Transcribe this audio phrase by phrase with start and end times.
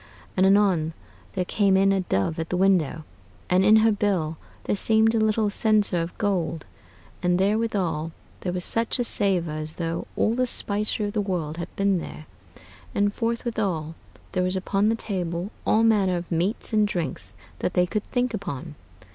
[0.35, 0.93] And anon
[1.33, 3.03] there came in a dove at the window,
[3.51, 6.65] and in her bill there seemed a little censer of gold,
[7.21, 11.57] and therewithal there was such a savor as though all the spicery of the world
[11.57, 12.25] had been there;
[12.95, 13.93] and forthwithal
[14.31, 18.33] there was upon the table all manner of meates and drinkes that they could thinke
[18.33, 18.73] upon.